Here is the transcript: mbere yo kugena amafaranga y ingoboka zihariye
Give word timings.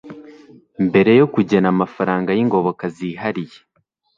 mbere 0.87 1.11
yo 1.19 1.25
kugena 1.33 1.67
amafaranga 1.73 2.29
y 2.33 2.41
ingoboka 2.43 2.83
zihariye 2.95 3.59